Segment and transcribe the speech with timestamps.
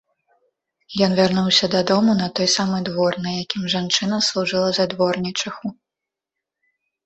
[1.07, 5.67] Ён вярнуўся дадому, на той самы двор, на якім жанчына служыла за дворнічыху.